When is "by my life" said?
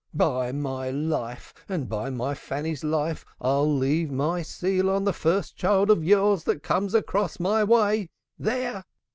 0.15-1.53